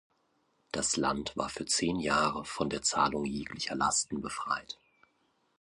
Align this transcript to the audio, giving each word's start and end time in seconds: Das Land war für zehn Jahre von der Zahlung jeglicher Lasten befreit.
Das 0.71 0.97
Land 0.97 1.37
war 1.37 1.47
für 1.49 1.67
zehn 1.67 1.99
Jahre 1.99 2.43
von 2.43 2.71
der 2.71 2.81
Zahlung 2.81 3.23
jeglicher 3.23 3.75
Lasten 3.75 4.19
befreit. 4.19 4.79